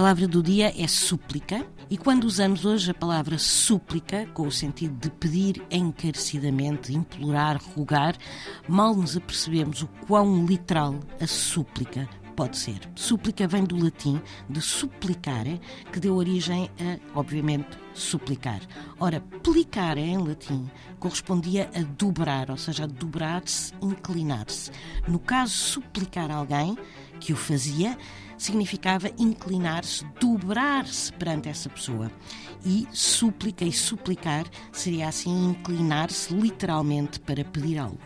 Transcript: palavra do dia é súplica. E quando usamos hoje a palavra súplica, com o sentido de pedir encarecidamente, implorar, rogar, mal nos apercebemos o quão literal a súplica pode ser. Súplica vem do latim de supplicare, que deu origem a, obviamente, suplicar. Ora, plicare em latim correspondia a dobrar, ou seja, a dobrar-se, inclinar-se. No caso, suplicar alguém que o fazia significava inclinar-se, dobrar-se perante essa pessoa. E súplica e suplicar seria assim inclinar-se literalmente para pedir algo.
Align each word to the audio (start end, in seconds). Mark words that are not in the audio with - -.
palavra 0.00 0.26
do 0.26 0.42
dia 0.42 0.72
é 0.82 0.88
súplica. 0.88 1.62
E 1.90 1.98
quando 1.98 2.24
usamos 2.24 2.64
hoje 2.64 2.90
a 2.90 2.94
palavra 2.94 3.36
súplica, 3.36 4.26
com 4.32 4.46
o 4.46 4.50
sentido 4.50 4.94
de 4.98 5.10
pedir 5.10 5.62
encarecidamente, 5.70 6.94
implorar, 6.94 7.60
rogar, 7.76 8.16
mal 8.66 8.96
nos 8.96 9.14
apercebemos 9.14 9.82
o 9.82 9.88
quão 10.06 10.46
literal 10.46 10.98
a 11.20 11.26
súplica 11.26 12.08
pode 12.34 12.56
ser. 12.56 12.80
Súplica 12.94 13.46
vem 13.46 13.62
do 13.62 13.76
latim 13.76 14.22
de 14.48 14.62
supplicare, 14.62 15.60
que 15.92 16.00
deu 16.00 16.16
origem 16.16 16.70
a, 16.80 17.18
obviamente, 17.18 17.68
suplicar. 17.92 18.62
Ora, 18.98 19.20
plicare 19.42 20.00
em 20.00 20.16
latim 20.16 20.70
correspondia 20.98 21.68
a 21.74 21.80
dobrar, 21.80 22.50
ou 22.50 22.56
seja, 22.56 22.84
a 22.84 22.86
dobrar-se, 22.86 23.74
inclinar-se. 23.82 24.70
No 25.06 25.18
caso, 25.18 25.52
suplicar 25.52 26.30
alguém 26.30 26.74
que 27.20 27.32
o 27.32 27.36
fazia 27.36 27.96
significava 28.36 29.10
inclinar-se, 29.18 30.04
dobrar-se 30.18 31.12
perante 31.12 31.48
essa 31.48 31.68
pessoa. 31.68 32.10
E 32.64 32.88
súplica 32.92 33.64
e 33.64 33.72
suplicar 33.72 34.46
seria 34.72 35.08
assim 35.08 35.50
inclinar-se 35.50 36.34
literalmente 36.34 37.20
para 37.20 37.44
pedir 37.44 37.78
algo. 37.78 37.98